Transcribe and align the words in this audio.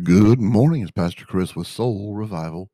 Good 0.00 0.40
morning. 0.40 0.80
It's 0.80 0.90
Pastor 0.90 1.26
Chris 1.26 1.54
with 1.54 1.66
Soul 1.66 2.14
Revival. 2.14 2.70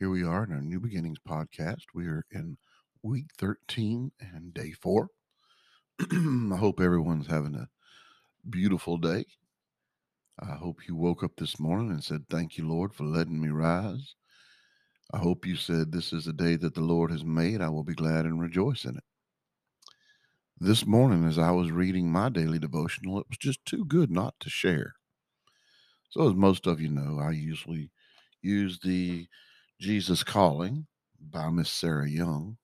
Here 0.00 0.10
we 0.10 0.24
are 0.24 0.42
in 0.42 0.52
our 0.52 0.60
New 0.60 0.80
Beginnings 0.80 1.20
podcast. 1.20 1.84
We 1.94 2.08
are 2.08 2.24
in 2.32 2.58
week 3.04 3.26
13 3.38 4.10
and 4.18 4.52
day 4.52 4.72
four. 4.72 5.06
I 6.00 6.56
hope 6.56 6.80
everyone's 6.80 7.28
having 7.28 7.54
a 7.54 7.68
beautiful 8.50 8.98
day. 8.98 9.26
I 10.40 10.56
hope 10.56 10.88
you 10.88 10.96
woke 10.96 11.22
up 11.22 11.36
this 11.36 11.60
morning 11.60 11.92
and 11.92 12.02
said, 12.02 12.24
Thank 12.28 12.58
you, 12.58 12.68
Lord, 12.68 12.92
for 12.92 13.04
letting 13.04 13.40
me 13.40 13.50
rise. 13.50 14.16
I 15.14 15.18
hope 15.18 15.46
you 15.46 15.54
said, 15.54 15.92
This 15.92 16.12
is 16.12 16.26
a 16.26 16.32
day 16.32 16.56
that 16.56 16.74
the 16.74 16.80
Lord 16.80 17.12
has 17.12 17.24
made. 17.24 17.60
I 17.60 17.68
will 17.68 17.84
be 17.84 17.94
glad 17.94 18.24
and 18.24 18.40
rejoice 18.40 18.84
in 18.84 18.96
it. 18.96 19.04
This 20.58 20.84
morning, 20.84 21.28
as 21.28 21.38
I 21.38 21.52
was 21.52 21.70
reading 21.70 22.10
my 22.10 22.28
daily 22.28 22.58
devotional, 22.58 23.20
it 23.20 23.26
was 23.28 23.38
just 23.38 23.64
too 23.64 23.84
good 23.84 24.10
not 24.10 24.34
to 24.40 24.50
share. 24.50 24.94
So, 26.16 26.30
as 26.30 26.34
most 26.34 26.66
of 26.66 26.80
you 26.80 26.88
know, 26.88 27.18
I 27.20 27.32
usually 27.32 27.90
use 28.40 28.78
the 28.78 29.26
Jesus 29.78 30.24
Calling 30.24 30.86
by 31.20 31.50
Miss 31.50 31.68
Sarah 31.68 32.08
Young. 32.08 32.56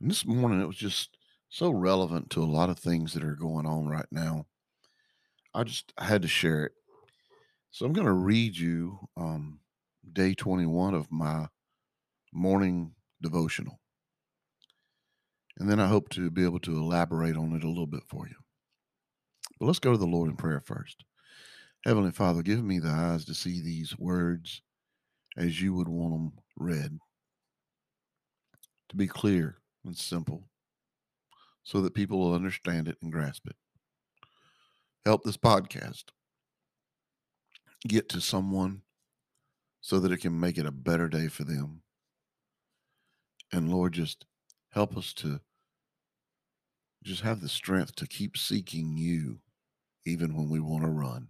And 0.00 0.10
this 0.10 0.26
morning 0.26 0.60
it 0.60 0.66
was 0.66 0.76
just 0.76 1.18
so 1.48 1.70
relevant 1.70 2.30
to 2.30 2.42
a 2.42 2.50
lot 2.50 2.68
of 2.68 2.76
things 2.76 3.14
that 3.14 3.22
are 3.22 3.36
going 3.36 3.64
on 3.64 3.86
right 3.86 4.08
now. 4.10 4.46
I 5.54 5.62
just 5.62 5.92
had 5.98 6.22
to 6.22 6.28
share 6.28 6.64
it. 6.64 6.72
So 7.70 7.86
I'm 7.86 7.92
going 7.92 8.08
to 8.08 8.12
read 8.12 8.56
you 8.56 9.08
um, 9.16 9.60
day 10.12 10.34
21 10.34 10.94
of 10.94 11.12
my 11.12 11.46
morning 12.32 12.90
devotional. 13.22 13.78
And 15.60 15.70
then 15.70 15.78
I 15.78 15.86
hope 15.86 16.08
to 16.08 16.28
be 16.28 16.42
able 16.42 16.60
to 16.60 16.76
elaborate 16.76 17.36
on 17.36 17.54
it 17.54 17.62
a 17.62 17.68
little 17.68 17.86
bit 17.86 18.02
for 18.08 18.26
you. 18.26 18.34
But 19.60 19.66
let's 19.66 19.78
go 19.78 19.92
to 19.92 19.98
the 19.98 20.06
Lord 20.06 20.28
in 20.28 20.36
prayer 20.36 20.60
first. 20.60 21.04
Heavenly 21.84 22.10
Father, 22.10 22.42
give 22.42 22.62
me 22.62 22.78
the 22.78 22.90
eyes 22.90 23.24
to 23.26 23.34
see 23.34 23.62
these 23.62 23.96
words 23.98 24.62
as 25.36 25.60
you 25.60 25.74
would 25.74 25.88
want 25.88 26.12
them 26.12 26.32
read, 26.56 26.98
to 28.88 28.96
be 28.96 29.06
clear 29.06 29.58
and 29.84 29.96
simple, 29.96 30.44
so 31.62 31.80
that 31.80 31.94
people 31.94 32.18
will 32.18 32.34
understand 32.34 32.88
it 32.88 32.96
and 33.00 33.12
grasp 33.12 33.46
it. 33.46 33.56
Help 35.06 35.22
this 35.22 35.36
podcast 35.36 36.04
get 37.86 38.08
to 38.08 38.20
someone 38.20 38.82
so 39.80 40.00
that 40.00 40.12
it 40.12 40.18
can 40.18 40.38
make 40.38 40.58
it 40.58 40.66
a 40.66 40.72
better 40.72 41.08
day 41.08 41.28
for 41.28 41.44
them. 41.44 41.82
And 43.52 43.70
Lord, 43.70 43.94
just 43.94 44.26
help 44.70 44.96
us 44.96 45.12
to 45.14 45.40
just 47.04 47.22
have 47.22 47.40
the 47.40 47.48
strength 47.48 47.94
to 47.96 48.06
keep 48.06 48.36
seeking 48.36 48.96
you 48.96 49.38
even 50.04 50.36
when 50.36 50.50
we 50.50 50.60
want 50.60 50.82
to 50.82 50.90
run. 50.90 51.28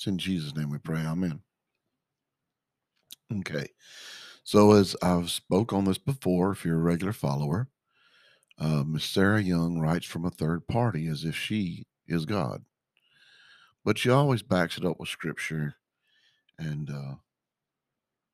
It's 0.00 0.06
in 0.06 0.16
Jesus' 0.16 0.56
name 0.56 0.70
we 0.70 0.78
pray. 0.78 1.00
Amen. 1.00 1.42
Okay. 3.30 3.66
So 4.44 4.72
as 4.72 4.96
I've 5.02 5.30
spoke 5.30 5.74
on 5.74 5.84
this 5.84 5.98
before, 5.98 6.52
if 6.52 6.64
you're 6.64 6.78
a 6.78 6.82
regular 6.82 7.12
follower, 7.12 7.68
uh, 8.58 8.82
Miss 8.86 9.04
Sarah 9.04 9.42
Young 9.42 9.78
writes 9.78 10.06
from 10.06 10.24
a 10.24 10.30
third 10.30 10.66
party 10.66 11.06
as 11.06 11.26
if 11.26 11.36
she 11.36 11.86
is 12.08 12.24
God, 12.24 12.64
but 13.84 13.98
she 13.98 14.08
always 14.08 14.40
backs 14.40 14.78
it 14.78 14.86
up 14.86 14.98
with 14.98 15.10
scripture. 15.10 15.74
And 16.58 16.88
uh, 16.88 17.16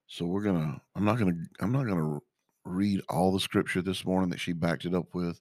so 0.06 0.25
we're 0.25 0.44
gonna. 0.44 0.81
I'm 0.94 1.05
not 1.05 1.19
gonna. 1.19 1.34
I'm 1.59 1.72
not 1.72 1.89
gonna 1.89 2.20
read 2.64 3.00
all 3.09 3.33
the 3.33 3.41
scripture 3.41 3.83
this 3.83 4.05
morning 4.05 4.31
that 4.31 4.39
she 4.39 4.53
backed 4.53 4.84
it 4.84 4.94
up 4.94 5.17
with. 5.17 5.41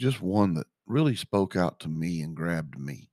Just 0.00 0.22
one 0.22 0.54
that 0.54 0.66
really 0.86 1.14
spoke 1.14 1.56
out 1.56 1.78
to 1.80 1.90
me 1.90 2.22
and 2.22 2.34
grabbed 2.34 2.78
me. 2.78 3.11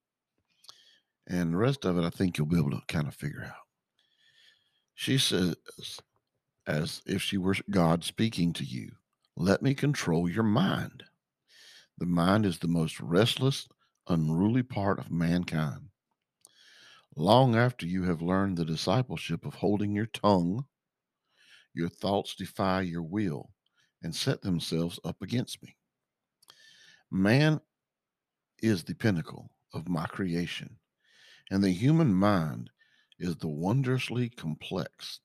And 1.29 1.53
the 1.53 1.57
rest 1.57 1.85
of 1.85 1.97
it, 1.97 2.03
I 2.03 2.09
think 2.09 2.37
you'll 2.37 2.47
be 2.47 2.57
able 2.57 2.71
to 2.71 2.81
kind 2.87 3.07
of 3.07 3.13
figure 3.13 3.43
out. 3.45 3.67
She 4.95 5.17
says, 5.17 5.55
as 6.67 7.01
if 7.05 7.21
she 7.21 7.37
were 7.37 7.55
God 7.69 8.03
speaking 8.03 8.51
to 8.53 8.63
you, 8.63 8.91
let 9.37 9.61
me 9.61 9.73
control 9.73 10.27
your 10.27 10.43
mind. 10.43 11.03
The 11.97 12.05
mind 12.05 12.45
is 12.45 12.59
the 12.59 12.67
most 12.67 12.99
restless, 12.99 13.67
unruly 14.07 14.63
part 14.63 14.99
of 14.99 15.11
mankind. 15.11 15.89
Long 17.15 17.55
after 17.55 17.85
you 17.85 18.03
have 18.03 18.21
learned 18.21 18.57
the 18.57 18.65
discipleship 18.65 19.45
of 19.45 19.53
holding 19.53 19.93
your 19.93 20.07
tongue, 20.07 20.65
your 21.73 21.89
thoughts 21.89 22.35
defy 22.35 22.81
your 22.81 23.03
will 23.03 23.51
and 24.01 24.15
set 24.15 24.41
themselves 24.41 24.99
up 25.03 25.21
against 25.21 25.61
me. 25.61 25.75
Man 27.11 27.59
is 28.61 28.83
the 28.83 28.95
pinnacle 28.95 29.51
of 29.73 29.89
my 29.89 30.05
creation, 30.05 30.77
and 31.49 31.63
the 31.63 31.71
human 31.71 32.13
mind 32.13 32.69
is 33.19 33.35
the 33.37 33.47
wondrously 33.47 34.29
complex. 34.29 35.19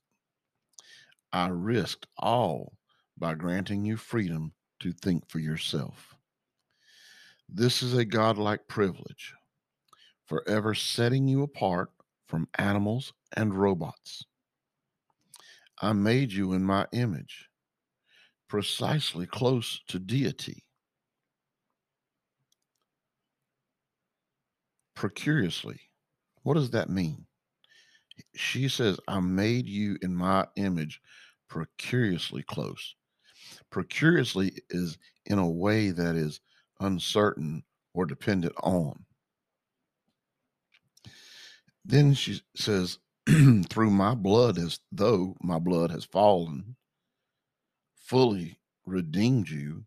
I 1.33 1.49
risked 1.49 2.07
all 2.17 2.75
by 3.19 3.35
granting 3.35 3.85
you 3.85 3.97
freedom 3.97 4.53
to 4.81 4.93
think 4.93 5.29
for 5.29 5.39
yourself. 5.39 6.15
This 7.49 7.83
is 7.83 7.95
a 7.95 8.05
godlike 8.05 8.67
privilege, 8.69 9.35
forever 10.27 10.75
setting 10.75 11.29
you 11.29 11.43
apart 11.43 11.91
from 12.27 12.49
animals 12.59 13.13
and 13.37 13.55
robots. 13.55 14.25
I 15.81 15.93
made 15.93 16.33
you 16.33 16.53
in 16.53 16.65
my 16.65 16.87
image, 16.93 17.49
precisely 18.49 19.27
close 19.27 19.81
to 19.89 19.99
deity. 19.99 20.65
Precuriously, 24.95 25.81
what 26.45 26.55
does 26.55 26.71
that 26.71 26.89
mean? 26.89 27.27
She 28.37 28.69
says, 28.69 29.01
I 29.09 29.19
made 29.19 29.67
you 29.67 29.99
in 30.03 30.15
my 30.15 30.47
image 30.57 31.01
precuriously 31.49 32.43
close. 32.43 32.95
Precuriously 33.71 34.53
is 34.71 34.99
in 35.27 35.39
a 35.39 35.51
way 35.51 35.91
that 35.91 36.15
is 36.15 36.41
uncertain 36.81 37.65
or 37.93 38.07
dependent 38.07 38.55
on. 38.63 39.05
Then 41.85 42.15
she 42.15 42.41
says, 42.55 42.99
through 43.69 43.91
my 43.91 44.15
blood, 44.15 44.59
as 44.59 44.81
though 44.93 45.37
my 45.43 45.59
blood 45.59 45.91
has 45.91 46.05
fallen, 46.05 46.77
fully 47.97 48.59
redeemed 48.87 49.49
you, 49.49 49.85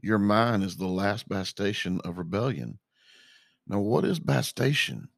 your 0.00 0.18
mind 0.18 0.62
is 0.62 0.76
the 0.76 0.86
last 0.86 1.28
bastion 1.28 2.00
of 2.04 2.18
rebellion. 2.18 2.78
Now, 3.66 3.80
what 3.80 4.04
is 4.04 4.20
bastion? 4.20 5.08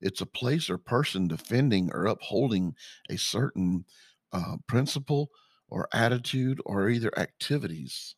It's 0.00 0.20
a 0.20 0.26
place 0.26 0.68
or 0.68 0.78
person 0.78 1.28
defending 1.28 1.90
or 1.92 2.06
upholding 2.06 2.74
a 3.08 3.16
certain 3.16 3.84
uh, 4.32 4.56
principle 4.66 5.30
or 5.68 5.88
attitude 5.92 6.60
or 6.64 6.88
either 6.88 7.16
activities. 7.18 8.14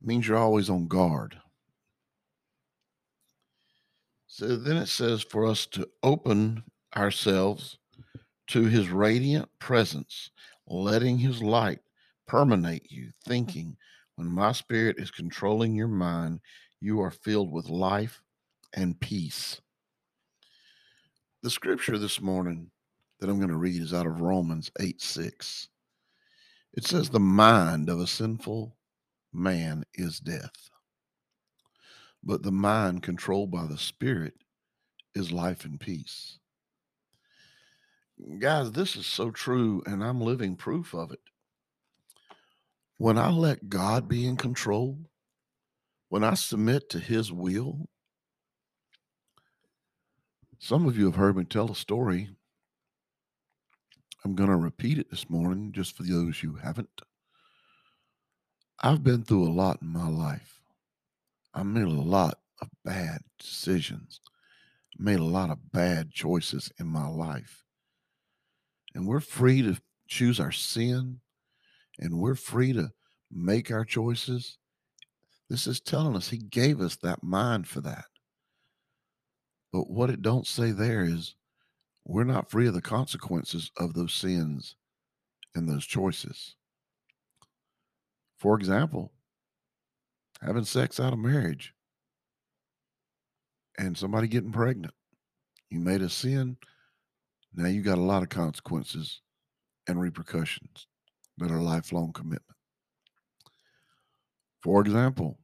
It 0.00 0.06
means 0.06 0.26
you're 0.26 0.36
always 0.36 0.68
on 0.70 0.88
guard. 0.88 1.38
So 4.26 4.56
then 4.56 4.76
it 4.76 4.88
says 4.88 5.22
for 5.22 5.46
us 5.46 5.66
to 5.66 5.88
open 6.02 6.62
ourselves 6.96 7.78
to 8.48 8.64
his 8.64 8.88
radiant 8.88 9.48
presence, 9.58 10.30
letting 10.66 11.18
his 11.18 11.42
light 11.42 11.80
permeate 12.26 12.90
you, 12.90 13.10
thinking 13.24 13.76
when 14.16 14.28
my 14.28 14.52
spirit 14.52 14.96
is 14.98 15.10
controlling 15.10 15.74
your 15.74 15.88
mind, 15.88 16.40
you 16.80 17.00
are 17.00 17.10
filled 17.10 17.52
with 17.52 17.68
life 17.68 18.22
and 18.74 18.98
peace. 19.00 19.60
The 21.40 21.50
scripture 21.50 21.98
this 21.98 22.20
morning 22.20 22.72
that 23.20 23.30
I'm 23.30 23.36
going 23.36 23.50
to 23.50 23.56
read 23.56 23.80
is 23.80 23.94
out 23.94 24.08
of 24.08 24.20
Romans 24.20 24.72
8 24.80 25.00
6. 25.00 25.68
It 26.74 26.84
says, 26.84 27.10
The 27.10 27.20
mind 27.20 27.88
of 27.88 28.00
a 28.00 28.08
sinful 28.08 28.76
man 29.32 29.84
is 29.94 30.18
death, 30.18 30.68
but 32.24 32.42
the 32.42 32.50
mind 32.50 33.04
controlled 33.04 33.52
by 33.52 33.66
the 33.66 33.78
Spirit 33.78 34.34
is 35.14 35.30
life 35.30 35.64
and 35.64 35.78
peace. 35.78 36.40
Guys, 38.40 38.72
this 38.72 38.96
is 38.96 39.06
so 39.06 39.30
true, 39.30 39.80
and 39.86 40.02
I'm 40.02 40.20
living 40.20 40.56
proof 40.56 40.92
of 40.92 41.12
it. 41.12 41.20
When 42.96 43.16
I 43.16 43.30
let 43.30 43.68
God 43.68 44.08
be 44.08 44.26
in 44.26 44.36
control, 44.36 44.98
when 46.08 46.24
I 46.24 46.34
submit 46.34 46.90
to 46.90 46.98
His 46.98 47.30
will, 47.30 47.88
some 50.58 50.86
of 50.86 50.98
you 50.98 51.06
have 51.06 51.14
heard 51.14 51.36
me 51.36 51.44
tell 51.44 51.70
a 51.70 51.74
story. 51.74 52.30
I'm 54.24 54.34
going 54.34 54.50
to 54.50 54.56
repeat 54.56 54.98
it 54.98 55.10
this 55.10 55.30
morning 55.30 55.72
just 55.72 55.96
for 55.96 56.02
those 56.02 56.38
who 56.38 56.56
haven't. 56.56 57.02
I've 58.80 59.04
been 59.04 59.22
through 59.22 59.48
a 59.48 59.50
lot 59.52 59.82
in 59.82 59.88
my 59.88 60.08
life. 60.08 60.60
I 61.54 61.62
made 61.62 61.84
a 61.84 61.88
lot 61.88 62.38
of 62.60 62.68
bad 62.84 63.20
decisions, 63.38 64.20
made 64.98 65.20
a 65.20 65.24
lot 65.24 65.50
of 65.50 65.72
bad 65.72 66.10
choices 66.10 66.72
in 66.78 66.86
my 66.86 67.08
life. 67.08 67.64
And 68.94 69.06
we're 69.06 69.20
free 69.20 69.62
to 69.62 69.80
choose 70.08 70.40
our 70.40 70.52
sin 70.52 71.20
and 72.00 72.18
we're 72.18 72.34
free 72.34 72.72
to 72.72 72.90
make 73.30 73.70
our 73.70 73.84
choices. 73.84 74.58
This 75.48 75.66
is 75.66 75.80
telling 75.80 76.16
us 76.16 76.28
he 76.28 76.38
gave 76.38 76.80
us 76.80 76.96
that 76.96 77.22
mind 77.22 77.68
for 77.68 77.80
that. 77.82 78.07
But 79.72 79.90
what 79.90 80.10
it 80.10 80.22
don't 80.22 80.46
say 80.46 80.70
there 80.70 81.04
is 81.04 81.34
we're 82.04 82.24
not 82.24 82.50
free 82.50 82.66
of 82.66 82.74
the 82.74 82.80
consequences 82.80 83.70
of 83.76 83.94
those 83.94 84.14
sins 84.14 84.76
and 85.54 85.68
those 85.68 85.84
choices. 85.84 86.54
For 88.38 88.56
example, 88.56 89.12
having 90.40 90.64
sex 90.64 91.00
out 91.00 91.12
of 91.12 91.18
marriage 91.18 91.74
and 93.78 93.96
somebody 93.96 94.28
getting 94.28 94.52
pregnant. 94.52 94.94
You 95.70 95.80
made 95.80 96.02
a 96.02 96.08
sin. 96.08 96.56
Now 97.54 97.66
you 97.66 97.82
got 97.82 97.98
a 97.98 98.02
lot 98.02 98.22
of 98.22 98.28
consequences 98.28 99.20
and 99.86 100.00
repercussions 100.00 100.86
that 101.38 101.50
are 101.50 101.60
lifelong 101.60 102.12
commitment. 102.12 102.42
For 104.60 104.80
example, 104.80 105.38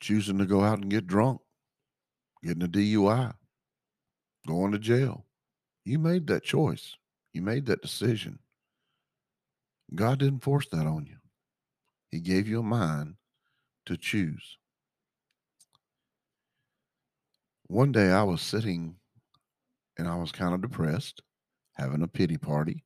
choosing 0.00 0.38
to 0.38 0.46
go 0.46 0.62
out 0.62 0.78
and 0.78 0.90
get 0.90 1.06
drunk, 1.06 1.40
getting 2.44 2.62
a 2.62 2.68
DUI, 2.68 3.32
going 4.46 4.72
to 4.72 4.78
jail. 4.78 5.24
You 5.84 5.98
made 5.98 6.26
that 6.26 6.42
choice. 6.44 6.94
You 7.32 7.42
made 7.42 7.66
that 7.66 7.82
decision. 7.82 8.38
God 9.94 10.18
didn't 10.18 10.42
force 10.42 10.66
that 10.70 10.86
on 10.86 11.06
you. 11.06 11.16
He 12.10 12.20
gave 12.20 12.46
you 12.46 12.60
a 12.60 12.62
mind 12.62 13.14
to 13.86 13.96
choose. 13.96 14.58
One 17.66 17.92
day 17.92 18.10
I 18.10 18.22
was 18.22 18.40
sitting 18.40 18.96
and 19.98 20.06
I 20.06 20.16
was 20.16 20.32
kind 20.32 20.54
of 20.54 20.62
depressed, 20.62 21.22
having 21.74 22.02
a 22.02 22.08
pity 22.08 22.36
party. 22.36 22.84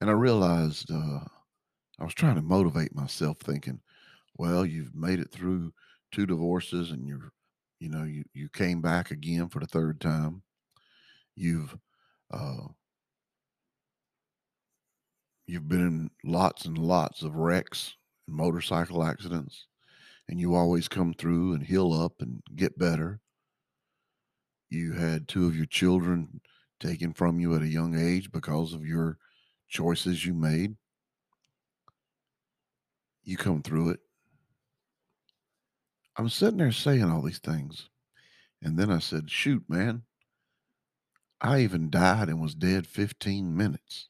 And 0.00 0.10
I 0.10 0.12
realized 0.12 0.90
uh, 0.90 1.20
I 1.98 2.04
was 2.04 2.14
trying 2.14 2.36
to 2.36 2.42
motivate 2.42 2.94
myself, 2.94 3.38
thinking, 3.38 3.80
well, 4.36 4.64
you've 4.64 4.94
made 4.94 5.18
it 5.18 5.30
through 5.30 5.72
two 6.12 6.26
divorces 6.26 6.90
and 6.90 7.06
you're, 7.06 7.32
you 7.80 7.88
know, 7.88 8.04
you, 8.04 8.24
you 8.34 8.48
came 8.48 8.80
back 8.80 9.10
again 9.10 9.48
for 9.48 9.60
the 9.60 9.66
third 9.66 10.00
time. 10.00 10.42
You've, 11.36 11.76
uh, 12.32 12.66
you've 15.46 15.68
been 15.68 15.86
in 15.86 16.10
lots 16.24 16.64
and 16.64 16.76
lots 16.76 17.22
of 17.22 17.36
wrecks 17.36 17.94
and 18.26 18.36
motorcycle 18.36 19.04
accidents, 19.04 19.66
and 20.28 20.40
you 20.40 20.54
always 20.54 20.88
come 20.88 21.14
through 21.14 21.54
and 21.54 21.62
heal 21.62 21.92
up 21.92 22.14
and 22.20 22.42
get 22.56 22.78
better. 22.78 23.20
You 24.70 24.92
had 24.92 25.28
two 25.28 25.46
of 25.46 25.56
your 25.56 25.66
children 25.66 26.40
taken 26.80 27.12
from 27.12 27.40
you 27.40 27.54
at 27.54 27.62
a 27.62 27.68
young 27.68 27.98
age 27.98 28.30
because 28.30 28.74
of 28.74 28.84
your 28.84 29.18
choices 29.68 30.26
you 30.26 30.34
made. 30.34 30.76
You 33.24 33.36
come 33.36 33.62
through 33.62 33.90
it. 33.90 34.00
I'm 36.18 36.28
sitting 36.28 36.58
there 36.58 36.72
saying 36.72 37.04
all 37.04 37.22
these 37.22 37.38
things. 37.38 37.88
And 38.60 38.76
then 38.76 38.90
I 38.90 38.98
said, 38.98 39.30
Shoot, 39.30 39.62
man, 39.68 40.02
I 41.40 41.60
even 41.60 41.90
died 41.90 42.28
and 42.28 42.40
was 42.40 42.56
dead 42.56 42.88
15 42.88 43.56
minutes. 43.56 44.08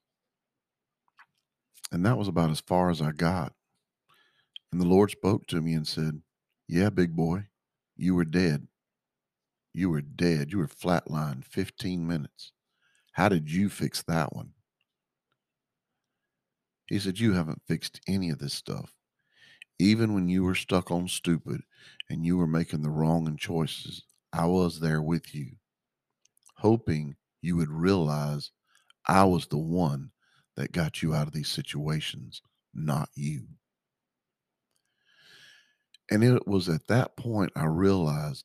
And 1.93 2.05
that 2.07 2.17
was 2.17 2.27
about 2.27 2.51
as 2.51 2.61
far 2.61 2.89
as 2.89 3.03
I 3.03 3.13
got. 3.13 3.53
And 4.73 4.81
the 4.81 4.87
Lord 4.87 5.11
spoke 5.11 5.47
to 5.49 5.61
me 5.61 5.75
and 5.75 5.87
said, 5.87 6.23
Yeah, 6.67 6.89
big 6.89 7.15
boy, 7.15 7.49
you 7.95 8.15
were 8.15 8.25
dead. 8.25 8.69
You 9.75 9.91
were 9.91 10.01
dead. 10.01 10.51
You 10.51 10.59
were 10.59 10.67
flatlined 10.67 11.45
15 11.45 12.07
minutes. 12.07 12.53
How 13.13 13.29
did 13.29 13.51
you 13.51 13.69
fix 13.69 14.03
that 14.05 14.35
one? 14.35 14.53
He 16.87 16.99
said, 16.99 17.19
You 17.19 17.35
haven't 17.35 17.63
fixed 17.69 18.01
any 18.09 18.31
of 18.31 18.39
this 18.39 18.55
stuff. 18.55 18.98
Even 19.79 20.15
when 20.15 20.29
you 20.29 20.43
were 20.43 20.55
stuck 20.55 20.91
on 20.91 21.09
stupid 21.09 21.63
and 22.11 22.27
you 22.27 22.37
were 22.37 22.47
making 22.47 22.83
the 22.83 22.91
wrong 22.91 23.37
choices, 23.37 24.03
I 24.33 24.47
was 24.47 24.81
there 24.81 25.01
with 25.01 25.35
you, 25.35 25.57
hoping 26.57 27.17
you 27.41 27.57
would 27.57 27.71
realize 27.71 28.51
I 29.07 29.25
was 29.25 29.47
the 29.47 29.59
one 29.59 30.11
that 30.57 30.73
got 30.73 31.03
you 31.03 31.15
out 31.15 31.29
of 31.29 31.33
these 31.33 31.49
situations, 31.49 32.43
not 32.75 33.09
you. 33.15 33.47
And 36.11 36.25
it 36.25 36.47
was 36.47 36.69
at 36.69 36.89
that 36.89 37.17
point 37.17 37.53
I 37.55 37.67
realized 37.67 38.45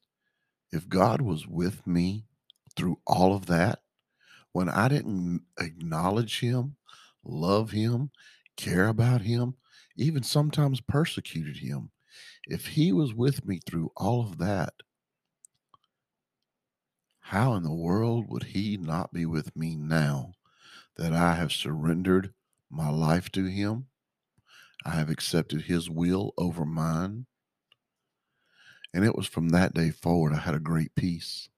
if 0.72 0.88
God 0.90 1.22
was 1.22 1.48
with 1.48 1.86
me 1.88 2.26
through 2.76 3.00
all 3.08 3.36
of 3.36 3.48
that, 3.48 3.80
when 4.52 4.70
I 4.70 4.88
didn't 4.88 5.42
acknowledge 5.60 6.40
Him, 6.40 6.76
love 7.24 7.72
Him, 7.72 8.12
care 8.56 8.88
about 8.88 9.22
Him, 9.22 9.56
even 9.96 10.24
sometimes 10.24 10.82
persecuted 10.82 11.58
Him, 11.58 11.92
if 12.46 12.68
He 12.68 12.92
was 12.92 13.14
with 13.14 13.46
me 13.46 13.60
through 13.66 13.92
all 13.96 14.22
of 14.22 14.38
that, 14.40 14.74
how 17.20 17.54
in 17.56 17.64
the 17.64 17.74
world 17.74 18.30
would 18.30 18.44
He 18.44 18.78
not 18.78 19.14
be 19.14 19.26
with 19.26 19.56
me 19.56 19.76
now 19.76 20.34
that 20.98 21.14
I 21.14 21.36
have 21.36 21.52
surrendered 21.52 22.34
my 22.70 22.90
life 22.90 23.32
to 23.32 23.46
Him. 23.46 23.88
I 24.86 24.92
have 24.92 25.10
accepted 25.10 25.64
His 25.64 25.90
will 25.90 26.34
over 26.38 26.66
mine. 26.66 27.26
And 28.94 29.04
it 29.06 29.16
was 29.16 29.28
from 29.28 29.50
that 29.50 29.74
day 29.74 29.90
forward 29.90 30.34
I 30.34 30.38
had 30.38 30.54
a 30.54 30.60
great 30.60 30.94
peace. 30.96 31.50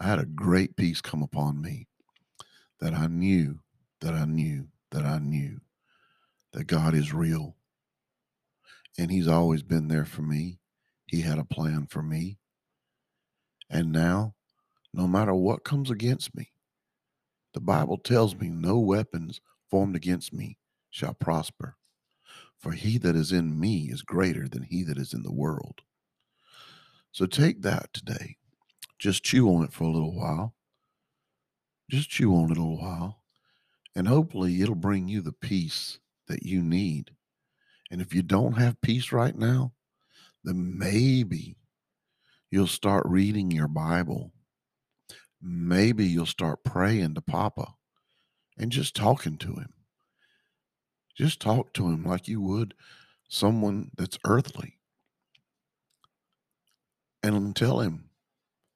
I 0.00 0.06
had 0.06 0.18
a 0.18 0.24
great 0.24 0.76
peace 0.76 1.00
come 1.02 1.22
upon 1.22 1.60
me 1.60 1.86
that 2.80 2.94
I 2.94 3.08
knew, 3.08 3.60
that 4.00 4.14
I 4.14 4.24
knew, 4.24 4.68
that 4.90 5.04
I 5.04 5.18
knew 5.18 5.60
that 6.52 6.66
God 6.66 6.94
is 6.94 7.12
real. 7.12 7.56
And 8.98 9.10
He's 9.10 9.28
always 9.28 9.62
been 9.62 9.88
there 9.88 10.04
for 10.04 10.22
me. 10.22 10.58
He 11.06 11.20
had 11.22 11.38
a 11.38 11.44
plan 11.44 11.86
for 11.88 12.02
me. 12.02 12.38
And 13.68 13.92
now, 13.92 14.34
no 14.92 15.06
matter 15.06 15.34
what 15.34 15.64
comes 15.64 15.90
against 15.90 16.34
me, 16.34 16.52
the 17.54 17.60
Bible 17.60 17.98
tells 17.98 18.36
me 18.36 18.48
no 18.48 18.78
weapons 18.78 19.40
formed 19.70 19.96
against 19.96 20.32
me 20.32 20.58
shall 20.90 21.14
prosper. 21.14 21.76
For 22.58 22.72
he 22.72 22.98
that 22.98 23.16
is 23.16 23.32
in 23.32 23.58
me 23.58 23.88
is 23.90 24.02
greater 24.02 24.46
than 24.48 24.62
he 24.62 24.82
that 24.84 24.98
is 24.98 25.14
in 25.14 25.22
the 25.22 25.32
world. 25.32 25.80
So 27.12 27.26
take 27.26 27.62
that 27.62 27.92
today. 27.92 28.36
Just 28.98 29.24
chew 29.24 29.48
on 29.48 29.64
it 29.64 29.72
for 29.72 29.84
a 29.84 29.90
little 29.92 30.14
while. 30.14 30.54
Just 31.90 32.10
chew 32.10 32.34
on 32.34 32.50
it 32.50 32.58
a 32.58 32.60
little 32.60 32.78
while. 32.78 33.20
And 33.96 34.06
hopefully 34.06 34.60
it'll 34.60 34.74
bring 34.74 35.08
you 35.08 35.22
the 35.22 35.32
peace 35.32 35.98
that 36.30 36.42
you 36.42 36.62
need. 36.62 37.10
And 37.90 38.00
if 38.00 38.14
you 38.14 38.22
don't 38.22 38.58
have 38.58 38.80
peace 38.80 39.12
right 39.12 39.36
now, 39.36 39.72
then 40.42 40.78
maybe 40.78 41.58
you'll 42.50 42.66
start 42.66 43.04
reading 43.06 43.50
your 43.50 43.68
Bible 43.68 44.32
maybe 45.40 46.06
you'll 46.06 46.26
start 46.26 46.64
praying 46.64 47.14
to 47.14 47.20
Papa 47.20 47.74
and 48.58 48.70
just 48.70 48.94
talking 48.94 49.38
to 49.38 49.54
him. 49.54 49.72
Just 51.16 51.40
talk 51.40 51.72
to 51.74 51.86
him 51.86 52.04
like 52.04 52.28
you 52.28 52.40
would 52.40 52.74
someone 53.28 53.90
that's 53.96 54.18
earthly 54.26 54.78
and 57.22 57.54
tell 57.54 57.80
him 57.80 58.10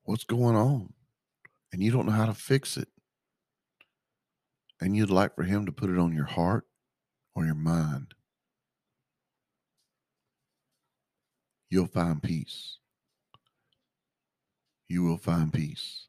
what's 0.04 0.24
going 0.24 0.54
on 0.54 0.92
and 1.72 1.82
you 1.82 1.90
don't 1.90 2.06
know 2.06 2.12
how 2.12 2.26
to 2.26 2.34
fix 2.34 2.76
it. 2.76 2.88
And 4.80 4.96
you'd 4.96 5.10
like 5.10 5.34
for 5.34 5.44
him 5.44 5.66
to 5.66 5.72
put 5.72 5.90
it 5.90 5.98
on 5.98 6.12
your 6.12 6.26
heart 6.26 6.66
or 7.34 7.44
your 7.44 7.54
mind. 7.54 8.14
You'll 11.70 11.86
find 11.86 12.22
peace. 12.22 12.78
You 14.88 15.02
will 15.02 15.18
find 15.18 15.52
peace. 15.52 16.06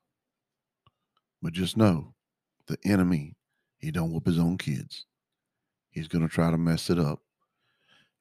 But 1.41 1.53
just 1.53 1.77
know 1.77 2.13
the 2.67 2.77
enemy, 2.84 3.36
he 3.79 3.91
don't 3.91 4.12
whoop 4.12 4.25
his 4.25 4.39
own 4.39 4.58
kids. 4.58 5.05
He's 5.89 6.08
going 6.08 6.27
to 6.27 6.34
try 6.34 6.51
to 6.51 6.58
mess 6.58 6.89
it 6.89 7.00
up. 7.00 7.22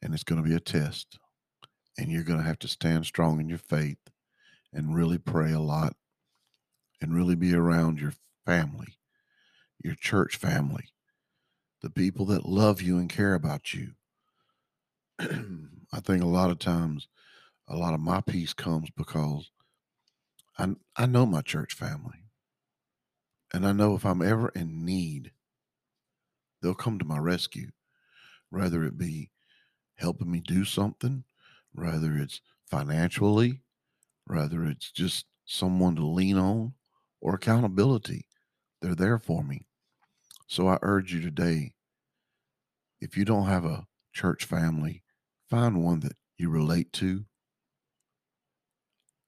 And 0.00 0.14
it's 0.14 0.24
going 0.24 0.42
to 0.42 0.48
be 0.48 0.54
a 0.54 0.60
test. 0.60 1.18
And 1.98 2.10
you're 2.10 2.22
going 2.22 2.38
to 2.38 2.44
have 2.44 2.58
to 2.60 2.68
stand 2.68 3.06
strong 3.06 3.40
in 3.40 3.48
your 3.48 3.58
faith 3.58 3.98
and 4.72 4.94
really 4.94 5.18
pray 5.18 5.52
a 5.52 5.60
lot 5.60 5.96
and 7.00 7.14
really 7.14 7.34
be 7.34 7.54
around 7.54 8.00
your 8.00 8.14
family, 8.46 8.98
your 9.82 9.94
church 9.94 10.36
family, 10.36 10.88
the 11.84 11.90
people 11.90 12.24
that 12.24 12.48
love 12.48 12.80
you 12.80 12.96
and 12.96 13.10
care 13.10 13.34
about 13.34 13.74
you. 13.74 13.90
I 15.20 16.00
think 16.00 16.22
a 16.22 16.26
lot 16.26 16.50
of 16.50 16.58
times, 16.58 17.08
a 17.68 17.76
lot 17.76 17.92
of 17.92 18.00
my 18.00 18.22
peace 18.22 18.54
comes 18.54 18.88
because 18.96 19.50
I, 20.58 20.76
I 20.96 21.04
know 21.04 21.26
my 21.26 21.42
church 21.42 21.74
family. 21.74 22.24
And 23.52 23.66
I 23.66 23.72
know 23.72 23.94
if 23.94 24.06
I'm 24.06 24.22
ever 24.22 24.48
in 24.54 24.86
need, 24.86 25.32
they'll 26.62 26.74
come 26.74 26.98
to 26.98 27.04
my 27.04 27.18
rescue, 27.18 27.68
whether 28.48 28.82
it 28.84 28.96
be 28.96 29.30
helping 29.96 30.30
me 30.30 30.40
do 30.40 30.64
something, 30.64 31.24
whether 31.74 32.16
it's 32.16 32.40
financially, 32.66 33.60
whether 34.26 34.64
it's 34.64 34.90
just 34.90 35.26
someone 35.44 35.96
to 35.96 36.06
lean 36.06 36.38
on 36.38 36.72
or 37.20 37.34
accountability. 37.34 38.26
They're 38.80 38.94
there 38.94 39.18
for 39.18 39.44
me. 39.44 39.66
So 40.46 40.68
I 40.68 40.78
urge 40.82 41.12
you 41.12 41.20
today 41.20 41.74
if 43.00 43.16
you 43.16 43.24
don't 43.24 43.46
have 43.46 43.64
a 43.64 43.86
church 44.12 44.44
family, 44.44 45.02
find 45.50 45.84
one 45.84 46.00
that 46.00 46.16
you 46.38 46.48
relate 46.48 46.92
to 46.94 47.24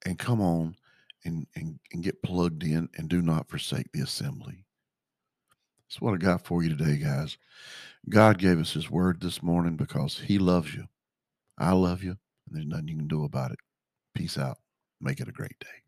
and 0.04 0.18
come 0.18 0.40
on 0.40 0.76
and, 1.24 1.46
and, 1.54 1.78
and 1.92 2.02
get 2.02 2.22
plugged 2.22 2.62
in 2.62 2.88
and 2.96 3.08
do 3.08 3.20
not 3.20 3.48
forsake 3.48 3.90
the 3.92 4.00
assembly. 4.00 4.64
That's 5.88 6.00
what 6.00 6.14
I 6.14 6.16
got 6.16 6.44
for 6.44 6.62
you 6.62 6.68
today, 6.74 6.96
guys. 6.96 7.36
God 8.08 8.38
gave 8.38 8.58
us 8.58 8.72
his 8.72 8.90
word 8.90 9.20
this 9.20 9.42
morning 9.42 9.76
because 9.76 10.18
he 10.18 10.38
loves 10.38 10.74
you. 10.74 10.86
I 11.58 11.72
love 11.72 12.02
you, 12.02 12.10
and 12.46 12.56
there's 12.56 12.66
nothing 12.66 12.88
you 12.88 12.96
can 12.96 13.08
do 13.08 13.24
about 13.24 13.50
it. 13.50 13.58
Peace 14.14 14.38
out. 14.38 14.58
Make 15.00 15.20
it 15.20 15.28
a 15.28 15.32
great 15.32 15.58
day. 15.60 15.85